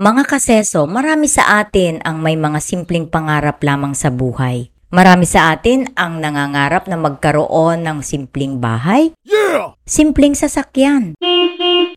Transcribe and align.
Mga 0.00 0.32
kaseso, 0.32 0.88
marami 0.88 1.28
sa 1.28 1.60
atin 1.60 2.00
ang 2.08 2.24
may 2.24 2.32
mga 2.32 2.56
simpleng 2.64 3.04
pangarap 3.04 3.60
lamang 3.60 3.92
sa 3.92 4.08
buhay. 4.08 4.72
Marami 4.88 5.28
sa 5.28 5.52
atin 5.52 5.92
ang 5.92 6.24
nangangarap 6.24 6.88
na 6.88 6.96
magkaroon 6.96 7.84
ng 7.84 8.00
simpleng 8.00 8.56
bahay, 8.56 9.12
Yeah! 9.28 9.76
simpleng 9.84 10.32
sasakyan, 10.32 11.20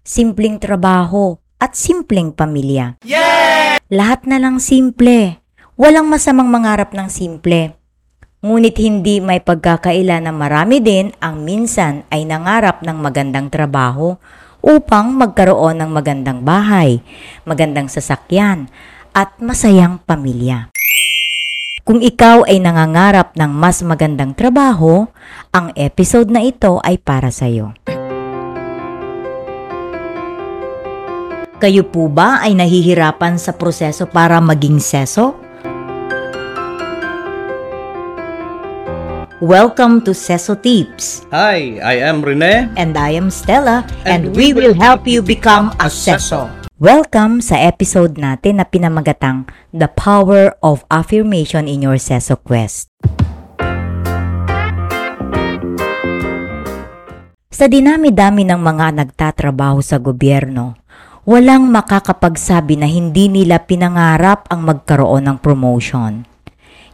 simpleng 0.03 0.59
trabaho, 0.59 1.39
at 1.63 1.79
simpleng 1.79 2.35
pamilya. 2.35 2.99
Lahat 3.87 4.27
na 4.27 4.35
lang 4.35 4.59
simple. 4.59 5.39
Walang 5.79 6.11
masamang 6.11 6.51
mangarap 6.51 6.91
ng 6.91 7.07
simple. 7.07 7.71
Ngunit 8.43 8.83
hindi 8.83 9.23
may 9.23 9.39
pagkakaila 9.39 10.19
na 10.19 10.35
marami 10.35 10.83
din 10.83 11.15
ang 11.23 11.47
minsan 11.47 12.03
ay 12.11 12.27
nangarap 12.27 12.83
ng 12.83 12.99
magandang 12.99 13.47
trabaho 13.47 14.19
upang 14.63 15.11
magkaroon 15.19 15.83
ng 15.83 15.91
magandang 15.91 16.39
bahay, 16.41 17.03
magandang 17.43 17.91
sasakyan, 17.91 18.71
at 19.11 19.35
masayang 19.37 19.99
pamilya. 20.07 20.71
Kung 21.83 21.99
ikaw 21.99 22.47
ay 22.47 22.63
nangangarap 22.63 23.35
ng 23.35 23.51
mas 23.51 23.83
magandang 23.83 24.31
trabaho, 24.31 25.03
ang 25.51 25.75
episode 25.75 26.31
na 26.31 26.39
ito 26.39 26.79
ay 26.79 26.95
para 26.95 27.27
sa 27.27 27.51
iyo. 27.51 27.75
Kayo 31.59 31.83
po 31.83 32.07
ba 32.07 32.39
ay 32.39 32.55
nahihirapan 32.55 33.35
sa 33.35 33.51
proseso 33.55 34.07
para 34.07 34.39
maging 34.39 34.79
seso? 34.79 35.42
Welcome 39.43 40.07
to 40.07 40.15
Seso 40.15 40.55
Tips. 40.55 41.27
Hi, 41.35 41.75
I 41.83 41.99
am 41.99 42.23
Rene. 42.23 42.71
And 42.79 42.95
I 42.95 43.19
am 43.19 43.27
Stella, 43.27 43.83
and, 44.07 44.31
And 44.31 44.39
we 44.39 44.55
we 44.55 44.63
will 44.63 44.71
help 44.71 45.03
you 45.03 45.19
become 45.19 45.75
a 45.83 45.91
seso. 45.91 46.47
Welcome 46.79 47.43
sa 47.43 47.59
episode 47.59 48.15
natin 48.15 48.63
na 48.63 48.65
pinamagatang 48.71 49.51
The 49.75 49.91
Power 49.91 50.55
of 50.63 50.87
Affirmation 50.87 51.67
in 51.67 51.83
Your 51.83 51.99
Seso 51.99 52.39
Quest. 52.39 52.87
Sa 57.51 57.67
dinami-dami 57.67 58.47
ng 58.47 58.61
mga 58.63 58.95
nagtatrabaho 58.95 59.83
sa 59.83 59.99
gobyerno, 59.99 60.79
walang 61.27 61.67
makakapagsabi 61.67 62.79
na 62.79 62.87
hindi 62.87 63.27
nila 63.27 63.59
pinangarap 63.59 64.47
ang 64.47 64.63
magkaroon 64.63 65.27
ng 65.27 65.37
promotion. 65.43 66.31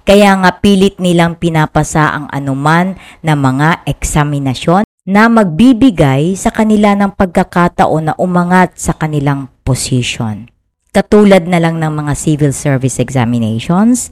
Kaya 0.10 0.34
nga 0.42 0.58
pilit 0.58 0.98
nilang 0.98 1.38
pinapasa 1.38 2.10
ang 2.10 2.26
anuman 2.34 2.98
na 3.22 3.38
mga 3.38 3.86
eksaminasyon 3.86 4.82
na 5.06 5.30
magbibigay 5.30 6.34
sa 6.34 6.50
kanila 6.50 6.98
ng 6.98 7.14
pagkakataon 7.14 8.10
na 8.10 8.14
umangat 8.18 8.74
sa 8.74 8.98
kanilang 8.98 9.54
position. 9.62 10.50
Katulad 10.90 11.46
na 11.46 11.62
lang 11.62 11.78
ng 11.78 11.94
mga 11.94 12.18
civil 12.18 12.58
service 12.58 12.98
examinations 12.98 14.10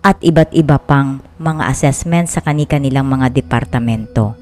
at 0.00 0.16
iba't 0.24 0.48
iba 0.56 0.80
pang 0.80 1.20
mga 1.36 1.68
assessment 1.68 2.32
sa 2.32 2.40
kani-kanilang 2.40 3.04
mga 3.04 3.28
departamento. 3.28 4.32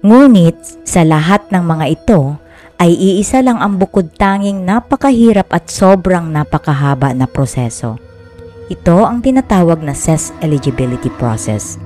Ngunit 0.00 0.88
sa 0.88 1.04
lahat 1.04 1.52
ng 1.52 1.60
mga 1.60 1.92
ito 1.92 2.40
ay 2.80 2.88
iisa 2.88 3.44
lang 3.44 3.60
ang 3.60 3.76
bukod 3.76 4.16
tanging 4.16 4.64
napakahirap 4.64 5.52
at 5.52 5.68
sobrang 5.68 6.32
napakahaba 6.32 7.12
na 7.12 7.28
proseso. 7.28 8.05
Ito 8.66 9.06
ang 9.06 9.22
tinatawag 9.22 9.78
na 9.78 9.94
SES 9.94 10.34
eligibility 10.42 11.06
process. 11.06 11.78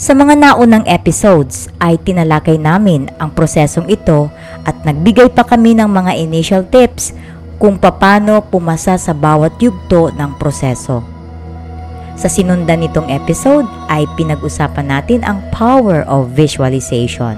Sa 0.00 0.16
mga 0.16 0.32
naunang 0.32 0.88
episodes 0.88 1.68
ay 1.76 2.00
tinalakay 2.00 2.56
namin 2.56 3.12
ang 3.20 3.36
prosesong 3.36 3.84
ito 3.84 4.32
at 4.64 4.80
nagbigay 4.88 5.28
pa 5.28 5.44
kami 5.44 5.76
ng 5.76 5.92
mga 5.92 6.16
initial 6.16 6.64
tips 6.64 7.12
kung 7.60 7.76
paano 7.76 8.40
pumasa 8.40 8.96
sa 8.96 9.12
bawat 9.12 9.60
yugto 9.60 10.08
ng 10.16 10.40
proseso. 10.40 11.04
Sa 12.16 12.32
sinundan 12.32 12.80
nitong 12.80 13.12
episode 13.12 13.68
ay 13.92 14.08
pinag-usapan 14.16 14.88
natin 14.88 15.20
ang 15.20 15.44
power 15.52 16.08
of 16.08 16.32
visualization. 16.32 17.36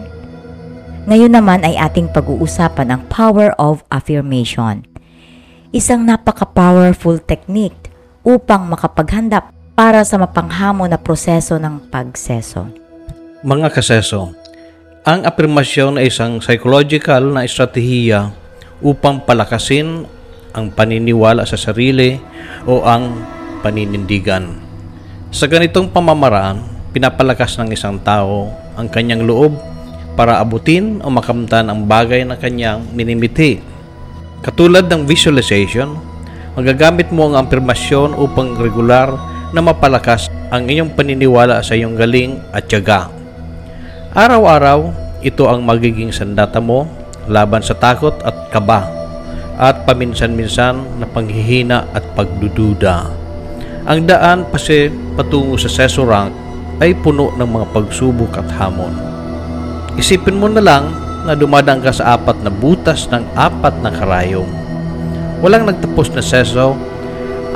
Ngayon 1.11 1.35
naman 1.35 1.67
ay 1.67 1.75
ating 1.75 2.15
pag-uusapan 2.15 2.95
ang 2.95 3.03
power 3.11 3.59
of 3.59 3.83
affirmation. 3.91 4.87
Isang 5.75 6.07
napaka-powerful 6.07 7.19
technique 7.27 7.82
upang 8.23 8.71
makapaghanda 8.71 9.51
para 9.75 10.07
sa 10.07 10.19
mapanghamon 10.19 10.91
na 10.91 10.99
proseso 10.99 11.59
ng 11.59 11.91
pagseso. 11.91 12.71
Mga 13.43 13.75
kaseso, 13.75 14.31
ang 15.03 15.27
afirmasyon 15.27 15.99
ay 15.99 16.07
isang 16.07 16.39
psychological 16.39 17.35
na 17.35 17.43
estratehiya 17.43 18.31
upang 18.79 19.19
palakasin 19.27 20.07
ang 20.55 20.71
paniniwala 20.71 21.43
sa 21.43 21.59
sarili 21.59 22.23
o 22.69 22.87
ang 22.87 23.19
paninindigan. 23.67 24.63
Sa 25.35 25.49
ganitong 25.51 25.91
pamamaraan, 25.91 26.63
pinapalakas 26.93 27.57
ng 27.59 27.73
isang 27.73 27.99
tao 28.05 28.53
ang 28.77 28.87
kanyang 28.87 29.25
loob 29.25 29.57
para 30.13 30.39
abutin 30.39 31.01
o 31.01 31.09
makamtan 31.09 31.73
ang 31.73 31.89
bagay 31.89 32.23
na 32.23 32.37
kanyang 32.37 32.85
minimiti. 32.93 33.59
Katulad 34.45 34.87
ng 34.87 35.09
visualization, 35.09 35.97
magagamit 36.53 37.09
mo 37.09 37.33
ang 37.33 37.47
afirmasyon 37.47 38.13
upang 38.17 38.57
regular 38.61 39.13
na 39.53 39.61
mapalakas 39.61 40.29
ang 40.53 40.69
iyong 40.69 40.93
paniniwala 40.93 41.65
sa 41.65 41.73
iyong 41.73 41.97
galing 41.97 42.37
at 42.53 42.69
tiyaga. 42.69 43.09
Araw-araw, 44.13 44.93
ito 45.25 45.49
ang 45.49 45.65
magiging 45.65 46.13
sandata 46.13 46.61
mo 46.61 46.85
laban 47.31 47.65
sa 47.65 47.73
takot 47.73 48.13
at 48.27 48.53
kaba 48.53 48.85
at 49.57 49.87
paminsan-minsan 49.89 51.01
na 51.01 51.07
panghihina 51.09 51.89
at 51.97 52.05
pagdududa. 52.19 53.09
Ang 53.89 54.07
daan 54.07 54.45
kasi 54.51 54.93
patungo 55.17 55.57
sa 55.57 55.71
seso 55.71 56.05
rank 56.05 56.35
ay 56.83 56.93
puno 56.99 57.33
ng 57.39 57.47
mga 57.47 57.67
pagsubok 57.71 58.43
at 58.43 58.49
hamon. 58.59 58.95
Isipin 59.95 60.41
mo 60.41 60.49
na 60.51 60.63
lang 60.63 60.91
na 61.23 61.39
dumadaan 61.39 61.85
ka 61.85 61.95
sa 61.95 62.19
apat 62.19 62.43
na 62.43 62.51
butas 62.51 63.07
ng 63.11 63.23
apat 63.39 63.75
na 63.85 63.91
karayom. 63.95 64.62
Walang 65.43 65.67
nagtapos 65.67 66.15
na 66.15 66.23
seso 66.23 66.79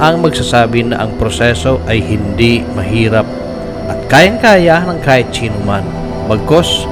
ang 0.03 0.19
magsasabi 0.19 0.91
na 0.91 1.07
ang 1.07 1.15
proseso 1.23 1.79
ay 1.87 2.03
hindi 2.03 2.67
mahirap 2.75 3.23
at 3.87 4.11
kayang-kaya 4.11 4.83
ng 4.91 4.99
kahit 5.07 5.31
sino 5.31 5.55
man. 5.63 5.87
Bagkos, 6.27 6.83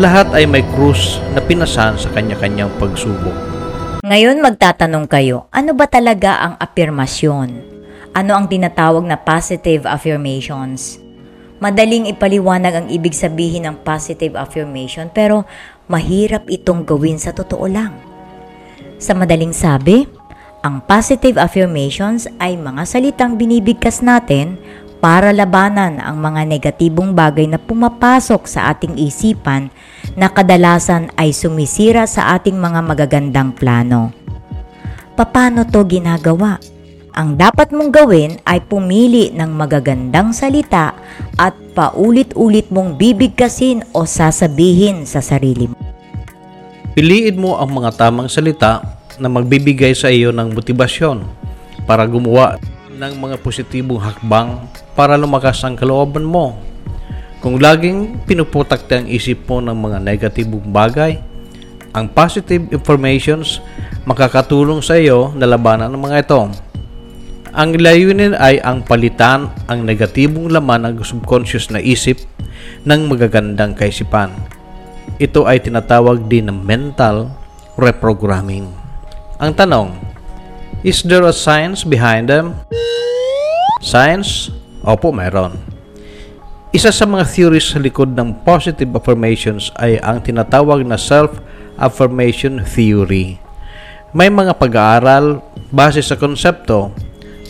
lahat 0.00 0.32
ay 0.32 0.48
may 0.48 0.64
krus 0.72 1.20
na 1.36 1.44
pinasan 1.44 2.00
sa 2.00 2.08
kanya-kanyang 2.16 2.72
pagsubok. 2.80 3.36
Ngayon 4.08 4.40
magtatanong 4.40 5.04
kayo, 5.04 5.52
ano 5.52 5.76
ba 5.76 5.84
talaga 5.84 6.40
ang 6.40 6.54
afirmasyon? 6.56 7.48
Ano 8.16 8.32
ang 8.32 8.48
tinatawag 8.48 9.04
na 9.04 9.20
positive 9.20 9.84
affirmations? 9.84 10.96
Madaling 11.60 12.08
ipaliwanag 12.08 12.72
ang 12.72 12.86
ibig 12.88 13.12
sabihin 13.12 13.68
ng 13.68 13.84
positive 13.84 14.34
affirmation 14.40 15.12
pero 15.12 15.44
mahirap 15.92 16.48
itong 16.48 16.88
gawin 16.88 17.20
sa 17.20 17.36
totoo 17.36 17.68
lang. 17.68 17.92
Sa 19.02 19.18
madaling 19.18 19.50
sabi, 19.50 20.06
ang 20.62 20.78
positive 20.86 21.42
affirmations 21.42 22.30
ay 22.38 22.54
mga 22.54 22.86
salitang 22.86 23.34
binibigkas 23.34 23.98
natin 23.98 24.54
para 25.02 25.34
labanan 25.34 25.98
ang 25.98 26.22
mga 26.22 26.46
negatibong 26.46 27.18
bagay 27.18 27.50
na 27.50 27.58
pumapasok 27.58 28.46
sa 28.46 28.70
ating 28.70 28.94
isipan 28.94 29.74
na 30.14 30.30
kadalasan 30.30 31.10
ay 31.18 31.34
sumisira 31.34 32.06
sa 32.06 32.38
ating 32.38 32.54
mga 32.54 32.78
magagandang 32.78 33.50
plano. 33.50 34.14
Paano 35.18 35.66
to 35.66 35.82
ginagawa? 35.82 36.62
Ang 37.12 37.36
dapat 37.36 37.74
mong 37.74 37.90
gawin 37.92 38.38
ay 38.46 38.62
pumili 38.62 39.34
ng 39.34 39.50
magagandang 39.52 40.30
salita 40.30 40.94
at 41.36 41.52
paulit-ulit 41.74 42.70
mong 42.70 42.96
bibigkasin 42.96 43.84
o 43.92 44.06
sasabihin 44.06 45.04
sa 45.04 45.18
sarili 45.18 45.68
mo. 45.68 45.76
Piliin 46.94 47.36
mo 47.36 47.58
ang 47.58 47.68
mga 47.74 47.98
tamang 47.98 48.30
salita 48.30 49.01
na 49.18 49.28
magbibigay 49.28 49.92
sa 49.92 50.08
iyo 50.08 50.30
ng 50.30 50.54
motibasyon 50.54 51.24
para 51.84 52.06
gumawa 52.06 52.56
ng 52.92 53.12
mga 53.18 53.36
positibong 53.42 53.98
hakbang 53.98 54.62
para 54.94 55.18
lumakas 55.18 55.64
ang 55.66 55.74
kalooban 55.74 56.22
mo. 56.22 56.54
Kung 57.42 57.58
laging 57.58 58.22
pinuputakte 58.22 59.02
ang 59.02 59.06
isip 59.10 59.50
mo 59.50 59.58
ng 59.58 59.74
mga 59.74 59.98
negatibong 59.98 60.70
bagay, 60.70 61.18
ang 61.90 62.06
positive 62.06 62.70
informations 62.70 63.58
makakatulong 64.06 64.80
sa 64.80 64.96
iyo 64.96 65.34
na 65.34 65.50
labanan 65.50 65.90
ng 65.90 66.00
mga 66.00 66.18
ito. 66.22 66.40
Ang 67.52 67.76
layunin 67.76 68.32
ay 68.32 68.62
ang 68.64 68.80
palitan 68.80 69.52
ang 69.68 69.84
negatibong 69.84 70.48
laman 70.48 70.88
ng 70.88 71.04
subconscious 71.04 71.68
na 71.68 71.82
isip 71.84 72.24
ng 72.88 73.10
magagandang 73.12 73.76
kaisipan. 73.76 74.32
Ito 75.20 75.44
ay 75.44 75.60
tinatawag 75.60 76.30
din 76.32 76.48
na 76.48 76.54
mental 76.56 77.28
reprogramming. 77.76 78.81
Ang 79.42 79.58
tanong, 79.58 79.98
is 80.86 81.02
there 81.02 81.26
a 81.26 81.34
science 81.34 81.82
behind 81.82 82.30
them? 82.30 82.54
Science? 83.82 84.54
Opo, 84.86 85.10
meron. 85.10 85.58
Isa 86.70 86.94
sa 86.94 87.10
mga 87.10 87.26
theories 87.26 87.74
sa 87.74 87.82
likod 87.82 88.14
ng 88.14 88.46
positive 88.46 88.94
affirmations 88.94 89.74
ay 89.82 89.98
ang 89.98 90.22
tinatawag 90.22 90.86
na 90.86 90.94
self-affirmation 90.94 92.62
theory. 92.62 93.42
May 94.14 94.30
mga 94.30 94.54
pag-aaral 94.62 95.42
base 95.74 96.06
sa 96.06 96.14
konsepto 96.14 96.94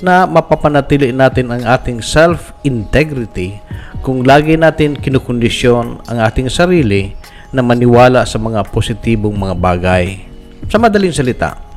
na 0.01 0.25
mapapanatili 0.25 1.13
natin 1.13 1.53
ang 1.53 1.61
ating 1.61 2.01
self-integrity 2.01 3.61
kung 4.01 4.25
lagi 4.25 4.57
natin 4.57 4.97
kinukondisyon 4.97 6.09
ang 6.09 6.19
ating 6.25 6.49
sarili 6.49 7.13
na 7.53 7.61
maniwala 7.61 8.25
sa 8.25 8.41
mga 8.41 8.65
positibong 8.73 9.37
mga 9.37 9.61
bagay. 9.61 10.25
Sa 10.73 10.81
madaling 10.81 11.13
salita, 11.13 11.72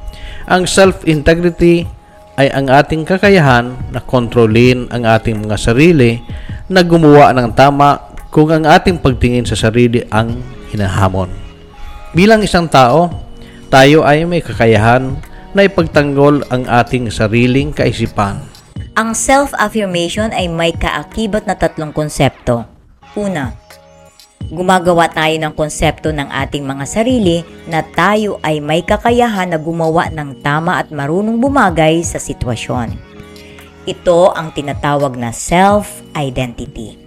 ang 0.46 0.70
self-integrity 0.70 1.90
ay 2.36 2.52
ang 2.52 2.70
ating 2.70 3.08
kakayahan 3.08 3.74
na 3.90 4.04
kontrolin 4.04 4.86
ang 4.92 5.08
ating 5.08 5.42
mga 5.42 5.58
sarili 5.58 6.20
na 6.68 6.84
gumawa 6.84 7.32
ng 7.34 7.50
tama 7.56 8.14
kung 8.30 8.52
ang 8.52 8.68
ating 8.68 9.00
pagtingin 9.00 9.48
sa 9.48 9.56
sarili 9.56 10.04
ang 10.12 10.44
hinahamon. 10.76 11.32
Bilang 12.12 12.44
isang 12.44 12.68
tao, 12.68 13.08
tayo 13.72 14.04
ay 14.04 14.28
may 14.28 14.44
kakayahan 14.44 15.16
na 15.56 15.64
ipagtanggol 15.64 16.44
ang 16.52 16.68
ating 16.68 17.08
sariling 17.08 17.72
kaisipan. 17.72 18.44
Ang 18.96 19.16
self-affirmation 19.16 20.36
ay 20.36 20.52
may 20.52 20.76
kaakibat 20.76 21.48
na 21.48 21.56
tatlong 21.56 21.96
konsepto. 21.96 22.68
Una, 23.16 23.56
gumagawa 24.50 25.10
tayo 25.10 25.36
ng 25.42 25.54
konsepto 25.58 26.14
ng 26.14 26.30
ating 26.30 26.62
mga 26.62 26.86
sarili 26.86 27.42
na 27.66 27.82
tayo 27.82 28.38
ay 28.46 28.62
may 28.62 28.86
kakayahan 28.86 29.50
na 29.50 29.58
gumawa 29.58 30.12
ng 30.14 30.40
tama 30.46 30.78
at 30.78 30.94
marunong 30.94 31.42
bumagay 31.42 32.06
sa 32.06 32.22
sitwasyon. 32.22 32.94
Ito 33.86 34.34
ang 34.34 34.54
tinatawag 34.54 35.18
na 35.18 35.30
self-identity. 35.34 36.98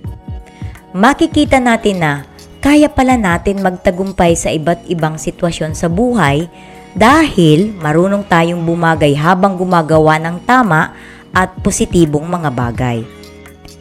Makikita 0.94 1.62
natin 1.62 2.02
na 2.02 2.12
kaya 2.58 2.90
pala 2.90 3.14
natin 3.14 3.62
magtagumpay 3.62 4.34
sa 4.34 4.50
iba't 4.50 4.90
ibang 4.90 5.14
sitwasyon 5.14 5.78
sa 5.78 5.86
buhay 5.86 6.50
dahil 6.98 7.70
marunong 7.78 8.26
tayong 8.26 8.62
bumagay 8.66 9.14
habang 9.14 9.54
gumagawa 9.54 10.18
ng 10.18 10.42
tama 10.42 10.90
at 11.30 11.54
positibong 11.62 12.26
mga 12.26 12.50
bagay. 12.50 12.98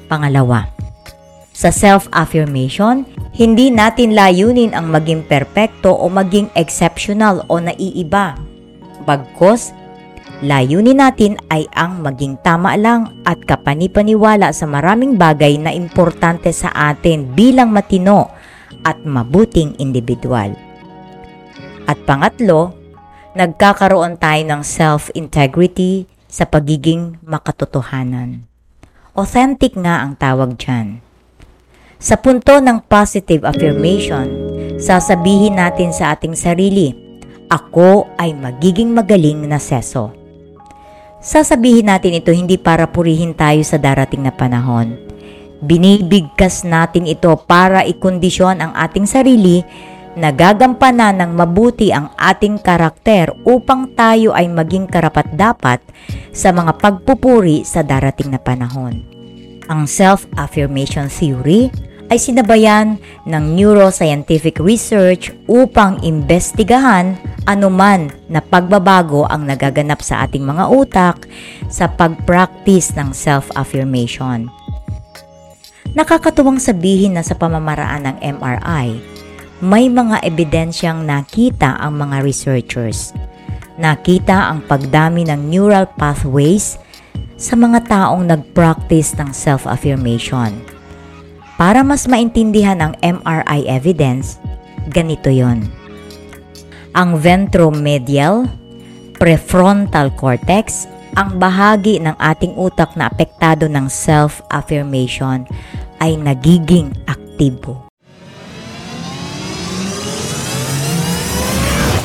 Pangalawa, 0.05 0.76
sa 1.57 1.73
self-affirmation, 1.73 3.01
hindi 3.33 3.73
natin 3.73 4.13
layunin 4.13 4.77
ang 4.77 4.93
maging 4.93 5.25
perpekto 5.25 5.89
o 5.89 6.05
maging 6.05 6.53
exceptional 6.53 7.41
o 7.49 7.57
naiiba. 7.57 8.37
Bagkos, 9.09 9.73
layunin 10.45 11.01
natin 11.01 11.33
ay 11.49 11.65
ang 11.73 12.05
maging 12.05 12.37
tama 12.45 12.77
lang 12.77 13.09
at 13.25 13.41
kapanipaniwala 13.41 14.53
sa 14.53 14.69
maraming 14.69 15.17
bagay 15.17 15.57
na 15.57 15.73
importante 15.73 16.53
sa 16.53 16.69
atin 16.93 17.33
bilang 17.33 17.73
matino 17.73 18.29
at 18.85 19.01
mabuting 19.01 19.73
individual. 19.81 20.53
At 21.89 21.97
pangatlo, 22.05 22.77
nagkakaroon 23.33 24.21
tayo 24.21 24.45
ng 24.45 24.61
self-integrity 24.61 26.05
sa 26.29 26.45
pagiging 26.45 27.17
makatotohanan. 27.25 28.45
Authentic 29.17 29.73
nga 29.73 30.05
ang 30.05 30.13
tawag 30.13 30.53
dyan. 30.61 31.06
Sa 31.97 32.13
punto 32.13 32.53
ng 32.61 32.85
positive 32.85 33.41
affirmation, 33.41 34.29
sasabihin 34.77 35.57
natin 35.57 35.89
sa 35.89 36.13
ating 36.13 36.37
sarili, 36.37 36.93
ako 37.49 38.05
ay 38.21 38.37
magiging 38.37 38.93
magaling 38.93 39.49
na 39.49 39.57
seso. 39.57 40.13
Sasabihin 41.17 41.89
natin 41.89 42.13
ito 42.13 42.29
hindi 42.29 42.61
para 42.61 42.85
purihin 42.85 43.33
tayo 43.33 43.65
sa 43.65 43.81
darating 43.81 44.29
na 44.29 44.29
panahon. 44.29 44.93
Binibigkas 45.65 46.61
natin 46.61 47.09
ito 47.09 47.33
para 47.33 47.81
ikondisyon 47.81 48.61
ang 48.61 48.77
ating 48.77 49.09
sarili 49.09 49.65
na 50.13 50.29
gagampanan 50.29 51.17
ng 51.17 51.31
mabuti 51.33 51.89
ang 51.89 52.13
ating 52.13 52.61
karakter 52.61 53.33
upang 53.41 53.89
tayo 53.97 54.37
ay 54.37 54.45
maging 54.45 54.85
karapat-dapat 54.85 55.81
sa 56.29 56.53
mga 56.53 56.77
pagpupuri 56.77 57.65
sa 57.65 57.81
darating 57.81 58.29
na 58.29 58.37
panahon. 58.37 59.01
Ang 59.65 59.89
self-affirmation 59.89 61.09
theory 61.09 61.86
ay 62.07 62.19
sinabayan 62.19 62.95
ng 63.27 63.43
neuroscientific 63.55 64.59
research 64.63 65.31
upang 65.47 65.99
imbestigahan 66.03 67.19
anuman 67.47 68.11
na 68.27 68.43
pagbabago 68.43 69.27
ang 69.27 69.47
nagaganap 69.47 70.03
sa 70.03 70.27
ating 70.27 70.43
mga 70.43 70.67
utak 70.71 71.27
sa 71.71 71.87
pag-practice 71.87 72.95
ng 72.95 73.11
self-affirmation. 73.15 74.51
Nakakatuwang 75.95 76.59
sabihin 76.59 77.15
na 77.15 77.23
sa 77.23 77.33
pamamaraan 77.33 78.05
ng 78.11 78.17
MRI, 78.37 78.87
may 79.63 79.89
mga 79.89 80.21
ebidensyang 80.21 81.01
nakita 81.01 81.79
ang 81.81 81.97
mga 81.97 82.21
researchers. 82.21 83.15
Nakita 83.81 84.53
ang 84.53 84.61
pagdami 84.61 85.25
ng 85.25 85.49
neural 85.49 85.89
pathways 85.97 86.77
sa 87.37 87.57
mga 87.57 87.89
taong 87.89 88.29
nag-practice 88.29 89.17
ng 89.17 89.33
self-affirmation. 89.33 90.76
Para 91.57 91.81
mas 91.81 92.05
maintindihan 92.05 92.77
ang 92.77 92.93
MRI 93.01 93.65
evidence, 93.65 94.37
ganito 94.93 95.33
yon. 95.33 95.65
Ang 96.93 97.17
ventromedial, 97.17 98.45
prefrontal 99.17 100.13
cortex, 100.13 100.85
ang 101.17 101.41
bahagi 101.41 101.97
ng 101.97 102.13
ating 102.13 102.53
utak 102.53 102.93
na 102.93 103.09
apektado 103.09 103.65
ng 103.65 103.89
self-affirmation 103.89 105.49
ay 105.97 106.13
nagiging 106.13 106.93
aktibo. 107.09 107.89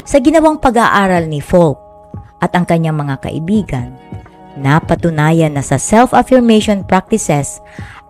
Sa 0.08 0.16
ginawang 0.16 0.56
pag-aaral 0.64 1.28
ni 1.28 1.44
Folk 1.44 1.76
at 2.40 2.56
ang 2.56 2.64
kanyang 2.64 2.96
mga 2.96 3.20
kaibigan, 3.20 3.92
napatunayan 4.58 5.56
na 5.56 5.64
sa 5.64 5.80
self-affirmation 5.80 6.84
practices 6.84 7.62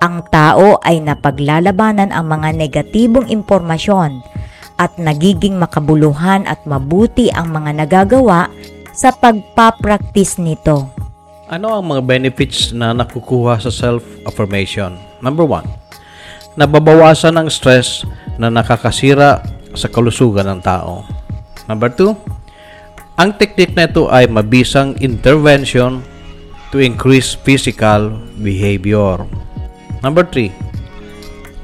ang 0.02 0.26
tao 0.34 0.82
ay 0.82 0.98
napaglalabanan 0.98 2.10
ang 2.10 2.26
mga 2.26 2.58
negatibong 2.58 3.30
impormasyon 3.30 4.18
at 4.74 4.90
nagiging 4.98 5.54
makabuluhan 5.62 6.42
at 6.50 6.58
mabuti 6.66 7.30
ang 7.30 7.54
mga 7.54 7.86
nagagawa 7.86 8.50
sa 8.90 9.14
pagpapraktis 9.14 10.42
nito. 10.42 10.90
Ano 11.46 11.78
ang 11.78 11.86
mga 11.86 12.02
benefits 12.02 12.74
na 12.74 12.90
nakukuha 12.90 13.62
sa 13.62 13.70
self-affirmation? 13.70 14.98
Number 15.22 15.46
one, 15.46 15.70
nababawasan 16.58 17.38
ang 17.38 17.46
stress 17.46 18.02
na 18.34 18.50
nakakasira 18.50 19.38
sa 19.78 19.86
kalusugan 19.86 20.50
ng 20.50 20.60
tao. 20.66 21.06
Number 21.70 21.94
two, 21.94 22.18
ang 23.14 23.38
teknik 23.38 23.78
na 23.78 23.86
ito 23.86 24.10
ay 24.10 24.26
mabisang 24.26 24.98
intervention 24.98 26.02
to 26.72 26.80
increase 26.80 27.36
physical 27.36 28.16
behavior. 28.40 29.22
Number 30.00 30.24
3. 30.24 30.50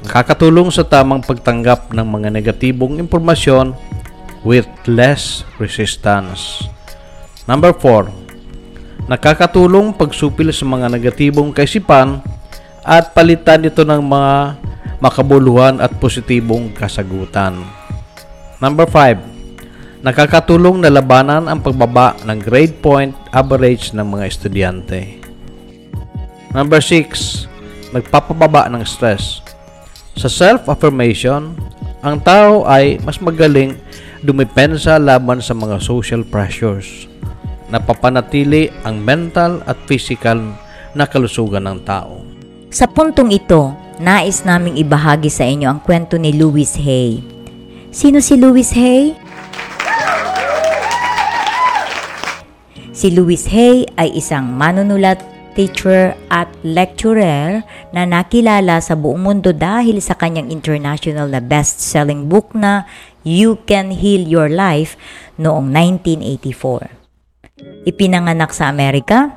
Nakakatulong 0.05 0.69
sa 0.69 0.85
tamang 0.85 1.25
pagtanggap 1.25 1.91
ng 1.91 2.07
mga 2.07 2.29
negatibong 2.31 3.01
impormasyon 3.01 3.73
with 4.45 4.69
less 4.87 5.43
resistance. 5.59 6.63
Number 7.49 7.73
4. 7.73 8.07
Nakakatulong 9.09 9.97
pagsupil 9.97 10.53
sa 10.53 10.69
mga 10.69 10.93
negatibong 10.93 11.49
kaisipan 11.49 12.21
at 12.85 13.11
palitan 13.11 13.65
ito 13.65 13.81
ng 13.81 14.05
mga 14.05 14.61
makabuluhan 15.01 15.81
at 15.81 15.89
positibong 15.97 16.69
kasagutan. 16.71 17.57
Number 18.61 18.85
5. 18.85 19.38
Nakakatulong 19.99 20.79
na 20.79 20.87
labanan 20.87 21.51
ang 21.51 21.59
pagbaba 21.59 22.15
ng 22.23 22.39
grade 22.39 22.79
point 22.79 23.11
average 23.35 23.91
ng 23.91 24.07
mga 24.07 24.25
estudyante. 24.31 25.19
Number 26.55 26.79
6 26.79 27.49
nagpapababa 27.91 28.69
ng 28.71 28.85
stress. 28.85 29.41
Sa 30.15 30.31
self-affirmation, 30.31 31.51
ang 31.99 32.15
tao 32.23 32.63
ay 32.63 33.01
mas 33.03 33.19
magaling 33.19 33.75
dumipensa 34.23 34.95
laban 34.95 35.43
sa 35.43 35.51
mga 35.51 35.83
social 35.83 36.23
pressures. 36.23 37.11
Napapanatili 37.67 38.71
ang 38.87 39.03
mental 39.03 39.59
at 39.67 39.77
physical 39.83 40.39
na 40.95 41.05
kalusugan 41.05 41.67
ng 41.67 41.79
tao. 41.83 42.23
Sa 42.71 42.87
puntong 42.87 43.35
ito, 43.35 43.75
nais 43.99 44.47
naming 44.47 44.79
ibahagi 44.79 45.27
sa 45.27 45.43
inyo 45.43 45.67
ang 45.69 45.83
kwento 45.83 46.15
ni 46.15 46.33
Louis 46.33 46.71
Hay. 46.79 47.19
Sino 47.91 48.21
si 48.23 48.37
Louis 48.37 48.69
Hay? 48.73 49.28
Si 52.99 53.07
Louis 53.15 53.39
Hay 53.47 53.87
ay 53.95 54.11
isang 54.11 54.59
manunulat 54.59 55.23
teacher 55.55 56.19
at 56.27 56.51
lecturer 56.67 57.63
na 57.95 58.03
nakilala 58.03 58.83
sa 58.83 58.91
buong 58.91 59.23
mundo 59.23 59.55
dahil 59.55 60.03
sa 60.03 60.19
kanyang 60.19 60.51
international 60.51 61.31
na 61.31 61.39
best-selling 61.39 62.27
book 62.27 62.51
na 62.51 62.83
You 63.23 63.55
Can 63.63 63.95
Heal 63.95 64.27
Your 64.27 64.51
Life 64.51 64.99
noong 65.39 65.71
1984. 65.71 67.87
Ipinanganak 67.87 68.51
sa 68.51 68.67
Amerika, 68.67 69.31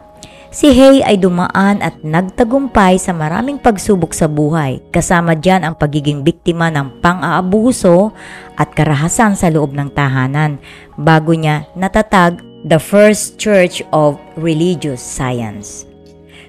si 0.50 0.75
Hay 0.75 1.07
ay 1.07 1.23
dumaan 1.23 1.87
at 1.87 2.02
nagtagumpay 2.02 2.99
sa 2.99 3.14
maraming 3.14 3.62
pagsubok 3.62 4.11
sa 4.11 4.26
buhay, 4.26 4.83
kasama 4.90 5.38
dyan 5.38 5.62
ang 5.62 5.78
pagiging 5.78 6.26
biktima 6.26 6.66
ng 6.75 6.99
pang-aabuso 6.99 8.11
at 8.59 8.75
karahasan 8.75 9.38
sa 9.38 9.54
loob 9.54 9.71
ng 9.71 9.95
tahanan 9.95 10.59
bago 10.99 11.31
niya 11.31 11.71
natatag 11.78 12.50
the 12.62 12.78
first 12.78 13.38
church 13.38 13.83
of 13.90 14.19
religious 14.38 15.02
science. 15.02 15.87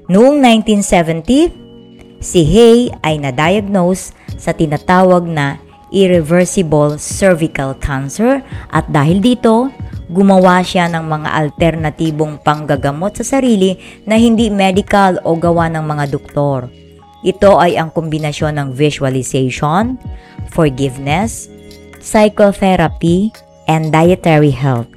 Noong 0.09 0.43
1970, 0.43 2.21
si 2.21 2.41
Hay 2.45 2.93
ay 3.01 3.17
na-diagnose 3.17 4.13
sa 4.37 4.53
tinatawag 4.53 5.25
na 5.25 5.57
irreversible 5.93 6.97
cervical 6.97 7.77
cancer 7.77 8.41
at 8.73 8.85
dahil 8.89 9.21
dito, 9.21 9.69
gumawa 10.09 10.61
siya 10.61 10.89
ng 10.89 11.05
mga 11.05 11.29
alternatibong 11.33 12.41
panggagamot 12.45 13.17
sa 13.17 13.37
sarili 13.37 13.77
na 14.05 14.17
hindi 14.17 14.49
medical 14.53 15.17
o 15.25 15.33
gawa 15.33 15.69
ng 15.73 15.85
mga 15.85 16.05
doktor. 16.13 16.69
Ito 17.23 17.55
ay 17.57 17.79
ang 17.79 17.89
kombinasyon 17.95 18.59
ng 18.59 18.69
visualization, 18.75 19.95
forgiveness, 20.51 21.47
psychotherapy, 22.03 23.31
and 23.71 23.95
dietary 23.95 24.51
health. 24.51 24.92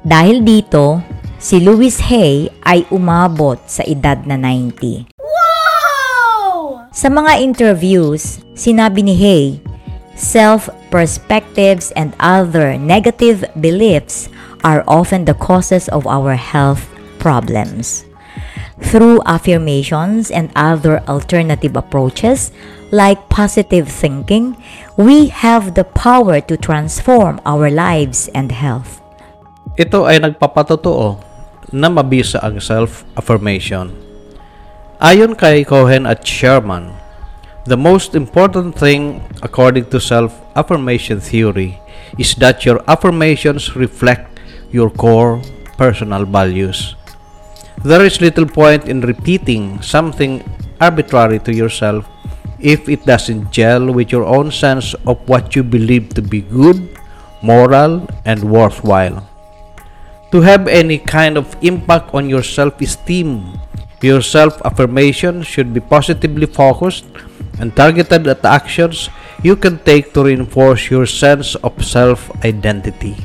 Dahil 0.00 0.40
dito, 0.40 1.04
si 1.36 1.60
Louis 1.60 1.92
Hay 2.08 2.48
ay 2.64 2.88
umabot 2.88 3.60
sa 3.68 3.84
edad 3.84 4.24
na 4.24 4.40
90. 4.40 5.12
Wow! 5.20 6.88
Sa 6.88 7.12
mga 7.12 7.36
interviews, 7.44 8.40
sinabi 8.56 9.04
ni 9.04 9.12
Hay, 9.20 9.44
self-perspectives 10.16 11.92
and 12.00 12.16
other 12.16 12.80
negative 12.80 13.44
beliefs 13.60 14.32
are 14.64 14.80
often 14.88 15.28
the 15.28 15.36
causes 15.36 15.84
of 15.92 16.08
our 16.08 16.32
health 16.32 16.88
problems. 17.20 18.08
Through 18.80 19.20
affirmations 19.28 20.32
and 20.32 20.48
other 20.56 21.04
alternative 21.04 21.76
approaches, 21.76 22.56
like 22.88 23.28
positive 23.28 23.92
thinking, 23.92 24.56
we 24.96 25.28
have 25.28 25.76
the 25.76 25.84
power 25.84 26.40
to 26.48 26.56
transform 26.56 27.40
our 27.44 27.68
lives 27.68 28.32
and 28.32 28.48
health. 28.48 28.99
Ito 29.78 30.02
ay 30.02 30.18
nagpapatotoo 30.18 31.22
na 31.70 31.86
mabisa 31.86 32.42
ang 32.42 32.58
self-affirmation. 32.58 33.94
Ayon 34.98 35.38
kay 35.38 35.62
Cohen 35.62 36.10
at 36.10 36.26
Sherman, 36.26 36.90
the 37.70 37.78
most 37.78 38.18
important 38.18 38.74
thing 38.74 39.22
according 39.46 39.86
to 39.94 40.02
self-affirmation 40.02 41.22
theory 41.22 41.78
is 42.18 42.34
that 42.42 42.66
your 42.66 42.82
affirmations 42.90 43.78
reflect 43.78 44.42
your 44.74 44.90
core 44.90 45.38
personal 45.78 46.26
values. 46.26 46.98
There 47.86 48.02
is 48.02 48.18
little 48.18 48.50
point 48.50 48.90
in 48.90 49.06
repeating 49.06 49.78
something 49.86 50.42
arbitrary 50.82 51.38
to 51.46 51.54
yourself 51.54 52.10
if 52.58 52.90
it 52.90 53.06
doesn't 53.06 53.54
gel 53.54 53.94
with 53.94 54.10
your 54.10 54.26
own 54.26 54.50
sense 54.50 54.98
of 55.06 55.22
what 55.30 55.54
you 55.54 55.62
believe 55.62 56.10
to 56.18 56.20
be 56.20 56.42
good, 56.42 56.98
moral, 57.40 58.10
and 58.26 58.42
worthwhile. 58.42 59.29
To 60.30 60.38
have 60.46 60.70
any 60.70 61.02
kind 61.02 61.34
of 61.34 61.58
impact 61.58 62.14
on 62.14 62.30
your 62.30 62.46
self-esteem, 62.46 63.58
your 63.98 64.22
self-affirmation 64.22 65.42
should 65.42 65.74
be 65.74 65.82
positively 65.82 66.46
focused 66.46 67.04
and 67.58 67.74
targeted 67.74 68.30
at 68.30 68.44
actions 68.46 69.10
you 69.42 69.56
can 69.56 69.82
take 69.82 70.14
to 70.14 70.22
reinforce 70.22 70.86
your 70.86 71.04
sense 71.04 71.58
of 71.66 71.74
self-identity. 71.82 73.18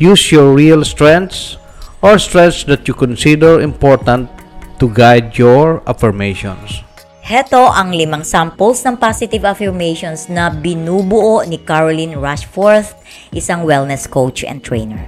Use 0.00 0.32
your 0.32 0.56
real 0.56 0.88
strengths 0.88 1.60
or 2.00 2.18
strengths 2.18 2.64
that 2.64 2.88
you 2.88 2.94
consider 2.94 3.60
important 3.60 4.32
to 4.80 4.88
guide 4.88 5.36
your 5.36 5.84
affirmations. 5.84 6.82
Heto 7.22 7.70
ang 7.70 7.94
limang 7.94 8.26
samples 8.26 8.82
ng 8.82 8.98
positive 8.98 9.46
affirmations 9.46 10.26
na 10.26 10.50
binubuo 10.50 11.46
ni 11.46 11.60
Caroline 11.60 12.18
Rushforth, 12.18 12.98
isang 13.30 13.62
wellness 13.62 14.10
coach 14.10 14.42
and 14.42 14.58
trainer. 14.64 15.06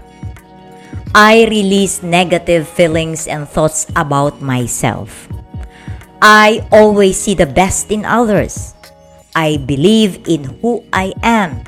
I 1.14 1.47
release 1.47 2.02
negative 2.02 2.66
feelings 2.66 3.30
and 3.30 3.47
thoughts 3.47 3.87
about 3.94 4.42
myself. 4.42 5.30
I 6.18 6.66
always 6.75 7.14
see 7.14 7.38
the 7.38 7.47
best 7.47 7.94
in 7.94 8.02
others. 8.02 8.75
I 9.30 9.62
believe 9.62 10.26
in 10.26 10.59
who 10.59 10.83
I 10.90 11.14
am. 11.23 11.62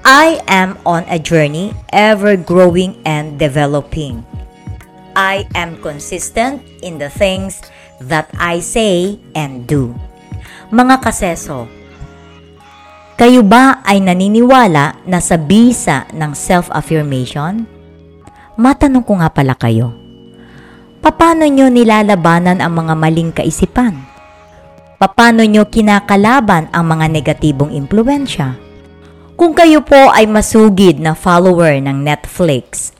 I 0.00 0.40
am 0.48 0.80
on 0.88 1.04
a 1.12 1.20
journey 1.20 1.76
ever 1.92 2.40
growing 2.40 2.96
and 3.04 3.36
developing. 3.36 4.24
I 5.12 5.44
am 5.52 5.76
consistent 5.84 6.64
in 6.80 6.96
the 6.96 7.12
things 7.12 7.60
that 8.00 8.32
I 8.40 8.64
say 8.64 9.20
and 9.36 9.68
do. 9.68 9.92
Mga 10.72 11.04
kaseso, 11.04 11.68
kayo 13.20 13.44
ba 13.44 13.84
ay 13.84 14.00
naniniwala 14.00 15.04
na 15.04 15.20
sa 15.20 15.36
bisa 15.36 16.08
ng 16.16 16.32
self-affirmation? 16.32 17.73
Matanong 18.54 19.02
ko 19.02 19.18
nga 19.18 19.30
pala 19.34 19.58
kayo, 19.58 19.90
paano 21.02 21.42
nyo 21.46 21.66
nilalabanan 21.70 22.62
ang 22.62 22.72
mga 22.72 22.94
maling 22.94 23.30
kaisipan? 23.34 23.98
Paano 24.96 25.42
nyo 25.42 25.66
kinakalaban 25.66 26.70
ang 26.70 26.84
mga 26.86 27.06
negatibong 27.10 27.74
impluensya? 27.74 28.54
Kung 29.34 29.52
kayo 29.52 29.82
po 29.82 29.98
ay 30.14 30.30
masugid 30.30 31.02
na 31.02 31.18
follower 31.18 31.82
ng 31.82 32.06
Netflix 32.06 32.94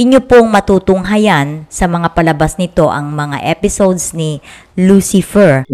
Inyo 0.00 0.24
pong 0.24 0.48
matutunghayan 0.48 1.68
sa 1.68 1.84
mga 1.84 2.16
palabas 2.16 2.56
nito 2.56 2.88
ang 2.88 3.12
mga 3.12 3.44
episodes 3.52 4.16
ni 4.16 4.40
Lucifer, 4.72 5.68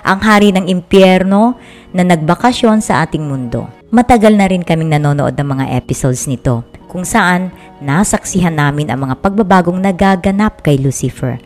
ang 0.00 0.20
hari 0.24 0.48
ng 0.48 0.64
impyerno 0.64 1.60
na 1.92 2.08
nagbakasyon 2.08 2.80
sa 2.80 3.04
ating 3.04 3.20
mundo. 3.20 3.68
Matagal 3.92 4.32
na 4.32 4.48
rin 4.48 4.64
kaming 4.64 4.96
nanonood 4.96 5.36
ng 5.36 5.44
mga 5.44 5.76
episodes 5.76 6.24
nito 6.24 6.64
kung 6.86 7.04
saan 7.04 7.52
nasaksihan 7.82 8.54
namin 8.56 8.90
ang 8.90 9.06
mga 9.06 9.18
pagbabagong 9.20 9.78
nagaganap 9.78 10.64
kay 10.64 10.78
Lucifer. 10.80 11.38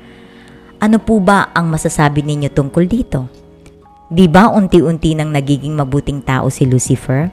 Ano 0.81 0.97
po 0.97 1.21
ba 1.21 1.53
ang 1.53 1.69
masasabi 1.69 2.25
ninyo 2.25 2.49
tungkol 2.53 2.85
dito? 2.89 3.29
Di 4.09 4.27
ba 4.27 4.49
unti-unti 4.49 5.13
nang 5.13 5.31
nagiging 5.31 5.77
mabuting 5.77 6.25
tao 6.25 6.49
si 6.49 6.65
Lucifer? 6.65 7.29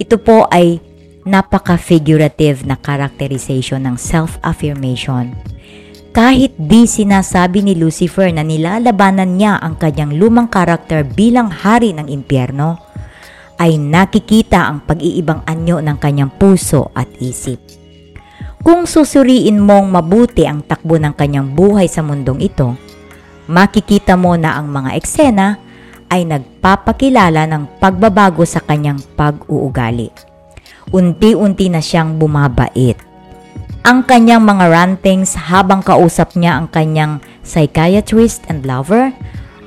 Ito 0.00 0.16
po 0.18 0.48
ay 0.48 0.80
napaka-figurative 1.26 2.64
na 2.64 2.78
characterization 2.78 3.84
ng 3.84 3.98
self-affirmation. 3.98 5.34
Kahit 6.16 6.56
di 6.56 6.88
sinasabi 6.88 7.60
ni 7.60 7.76
Lucifer 7.76 8.32
na 8.32 8.40
nilalabanan 8.40 9.36
niya 9.36 9.60
ang 9.60 9.76
kanyang 9.76 10.16
lumang 10.16 10.48
karakter 10.48 11.04
bilang 11.04 11.52
hari 11.52 11.92
ng 11.92 12.08
impyerno, 12.08 12.80
ay 13.56 13.80
nakikita 13.80 14.68
ang 14.68 14.84
pag-iibang 14.84 15.44
anyo 15.48 15.80
ng 15.80 15.96
kanyang 15.96 16.32
puso 16.32 16.92
at 16.92 17.08
isip. 17.20 17.60
Kung 18.60 18.84
susuriin 18.84 19.62
mong 19.62 19.88
mabuti 19.90 20.44
ang 20.44 20.64
takbo 20.64 20.98
ng 21.00 21.14
kanyang 21.14 21.54
buhay 21.54 21.86
sa 21.86 22.02
mundong 22.02 22.42
ito, 22.42 22.74
makikita 23.46 24.18
mo 24.18 24.34
na 24.34 24.58
ang 24.58 24.68
mga 24.68 24.90
eksena 24.98 25.56
ay 26.12 26.26
nagpapakilala 26.26 27.46
ng 27.50 27.78
pagbabago 27.78 28.42
sa 28.42 28.62
kanyang 28.62 28.98
pag-uugali 29.14 30.36
unti-unti 30.94 31.66
na 31.70 31.82
siyang 31.82 32.18
bumabait. 32.18 32.98
Ang 33.86 34.02
kanyang 34.02 34.42
mga 34.42 34.66
rantings 34.66 35.38
habang 35.38 35.78
kausap 35.78 36.34
niya 36.34 36.58
ang 36.58 36.66
kanyang 36.66 37.22
psychiatrist 37.46 38.42
and 38.50 38.66
lover 38.66 39.14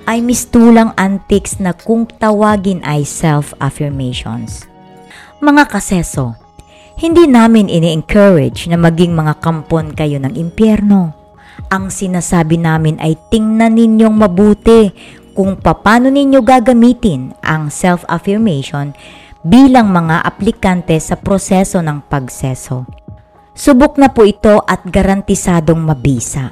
ay 0.09 0.25
mistulang 0.25 0.89
antics 0.97 1.61
na 1.61 1.77
kung 1.77 2.09
tawagin 2.09 2.81
ay 2.81 3.05
self-affirmations. 3.05 4.65
Mga 5.37 5.69
kaseso, 5.69 6.33
hindi 6.97 7.29
namin 7.29 7.69
ini-encourage 7.69 8.65
na 8.65 8.75
maging 8.81 9.13
mga 9.13 9.37
kampon 9.37 9.93
kayo 9.93 10.17
ng 10.17 10.33
impyerno. 10.33 11.13
Ang 11.69 11.93
sinasabi 11.93 12.57
namin 12.57 12.97
ay 12.97 13.13
tingnan 13.29 13.77
ninyong 13.77 14.17
mabuti 14.17 14.89
kung 15.37 15.61
paano 15.61 16.09
ninyo 16.09 16.41
gagamitin 16.41 17.37
ang 17.45 17.69
self-affirmation 17.69 18.97
bilang 19.45 19.93
mga 19.93 20.25
aplikante 20.25 20.97
sa 20.97 21.15
proseso 21.21 21.85
ng 21.85 22.01
pagseso. 22.09 22.83
Subok 23.53 24.01
na 24.01 24.09
po 24.09 24.25
ito 24.25 24.57
at 24.65 24.81
garantisadong 24.89 25.79
mabisa. 25.79 26.51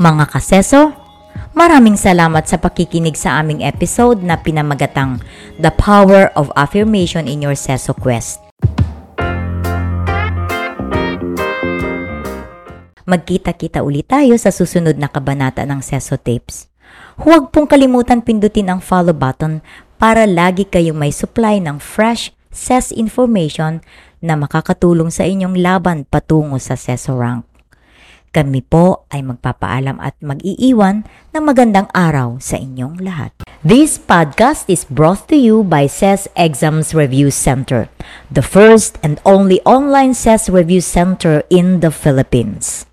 Mga 0.00 0.24
kaseso, 0.32 1.01
maraming 1.52 1.96
salamat 2.00 2.48
sa 2.48 2.56
pakikinig 2.56 3.16
sa 3.16 3.40
aming 3.40 3.60
episode 3.64 4.24
na 4.24 4.40
pinamagatang 4.40 5.20
The 5.60 5.72
Power 5.72 6.32
of 6.32 6.48
Affirmation 6.56 7.28
in 7.28 7.44
Your 7.44 7.56
Seso 7.56 7.92
Quest. 7.92 8.40
Magkita-kita 13.04 13.84
ulit 13.84 14.08
tayo 14.08 14.32
sa 14.40 14.48
susunod 14.48 14.96
na 14.96 15.10
kabanata 15.10 15.68
ng 15.68 15.84
Seso 15.84 16.16
Tapes. 16.16 16.72
Huwag 17.20 17.52
pong 17.52 17.68
kalimutan 17.68 18.24
pindutin 18.24 18.72
ang 18.72 18.80
follow 18.80 19.12
button 19.12 19.60
para 20.00 20.24
lagi 20.24 20.64
kayong 20.64 20.96
may 20.96 21.12
supply 21.12 21.60
ng 21.60 21.76
fresh 21.76 22.32
SES 22.52 22.92
information 22.92 23.84
na 24.20 24.36
makakatulong 24.36 25.08
sa 25.12 25.24
inyong 25.28 25.56
laban 25.60 26.04
patungo 26.08 26.56
sa 26.56 26.76
SESO 26.76 27.16
rank. 27.16 27.51
Kami 28.32 28.64
po 28.64 29.04
ay 29.12 29.20
magpapaalam 29.20 30.00
at 30.00 30.16
mag-iiwan 30.24 31.04
ng 31.36 31.42
magandang 31.44 31.84
araw 31.92 32.40
sa 32.40 32.56
inyong 32.56 32.96
lahat. 32.96 33.36
This 33.60 34.00
podcast 34.00 34.72
is 34.72 34.88
brought 34.88 35.28
to 35.28 35.36
you 35.36 35.60
by 35.60 35.84
CES 35.84 36.32
Exams 36.32 36.96
Review 36.96 37.28
Center, 37.28 37.92
the 38.32 38.40
first 38.40 38.96
and 39.04 39.20
only 39.28 39.60
online 39.68 40.16
CES 40.16 40.48
Review 40.48 40.80
Center 40.80 41.44
in 41.52 41.84
the 41.84 41.92
Philippines. 41.92 42.88